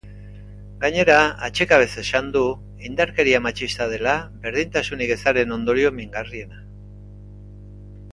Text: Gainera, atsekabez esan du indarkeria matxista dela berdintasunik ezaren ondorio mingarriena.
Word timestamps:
Gainera, 0.83 1.17
atsekabez 1.47 1.89
esan 2.03 2.31
du 2.35 2.41
indarkeria 2.89 3.41
matxista 3.47 3.87
dela 3.91 4.15
berdintasunik 4.47 5.13
ezaren 5.17 5.53
ondorio 5.59 5.93
mingarriena. 5.99 6.65